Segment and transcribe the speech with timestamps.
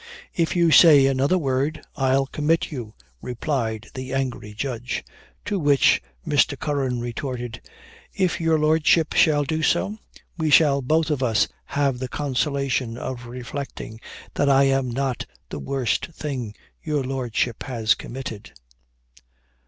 [0.33, 5.03] "If you say another word, I'll commit you," replied the angry Judge;
[5.45, 6.57] to which Mr.
[6.95, 6.99] C.
[6.99, 7.61] retorted,
[8.11, 9.99] "If your Lordship shall do so,
[10.39, 14.01] we shall both of us have the consolation of reflecting,
[14.33, 18.53] that I am not the worst thing your Lordship has committed."